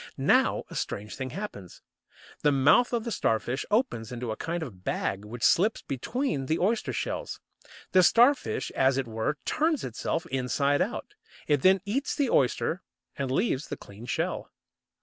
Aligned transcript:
Now 0.17 0.63
a 0.71 0.75
strange 0.75 1.15
thing 1.15 1.29
happens. 1.29 1.83
The 2.41 2.51
mouth 2.51 2.91
of 2.91 3.03
the 3.03 3.11
Starfish 3.11 3.67
opens 3.69 4.11
into 4.11 4.31
a 4.31 4.35
kind 4.35 4.63
of 4.63 4.83
bag 4.83 5.23
which 5.23 5.43
slips 5.43 5.83
between 5.83 6.47
the 6.47 6.57
oyster 6.57 6.91
shells. 6.91 7.39
The 7.91 8.01
Starfish, 8.01 8.71
as 8.71 8.97
it 8.97 9.05
were, 9.05 9.37
turns 9.45 9.83
itself 9.83 10.25
inside 10.31 10.81
out! 10.81 11.13
It 11.45 11.61
then 11.61 11.81
eats 11.85 12.15
the 12.15 12.31
oyster 12.31 12.81
and 13.15 13.29
leaves 13.29 13.67
the 13.67 13.77
clean 13.77 14.07
shell. 14.07 14.49